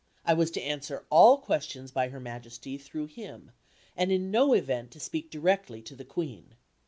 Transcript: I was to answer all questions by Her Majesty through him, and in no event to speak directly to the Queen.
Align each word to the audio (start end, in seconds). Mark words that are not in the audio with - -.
I 0.25 0.33
was 0.33 0.49
to 0.53 0.61
answer 0.63 1.05
all 1.11 1.37
questions 1.37 1.91
by 1.91 2.09
Her 2.09 2.19
Majesty 2.19 2.75
through 2.79 3.05
him, 3.05 3.51
and 3.95 4.11
in 4.11 4.31
no 4.31 4.53
event 4.53 4.89
to 4.93 4.99
speak 4.99 5.29
directly 5.29 5.83
to 5.83 5.95
the 5.95 6.03
Queen. 6.03 6.55